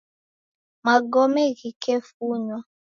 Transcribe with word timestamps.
Magome 0.85 1.43
ghikefunywa 1.57 2.57